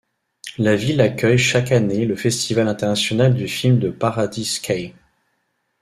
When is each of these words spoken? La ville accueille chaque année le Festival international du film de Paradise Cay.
La 0.57 0.75
ville 0.75 0.99
accueille 0.99 1.37
chaque 1.37 1.71
année 1.71 2.07
le 2.07 2.15
Festival 2.15 2.67
international 2.67 3.35
du 3.35 3.47
film 3.47 3.77
de 3.77 3.91
Paradise 3.91 4.57
Cay. 4.57 4.95